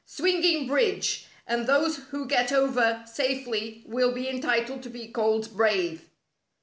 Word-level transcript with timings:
Swinging 0.07 0.65
Bridge, 0.65 1.27
and 1.45 1.67
those 1.67 1.97
who 2.09 2.25
get 2.25 2.51
over 2.51 3.03
safely 3.05 3.83
will 3.85 4.11
be 4.11 4.27
entitled 4.27 4.81
to 4.81 4.89
be 4.89 5.07
called 5.11 5.55
brave." 5.55 6.09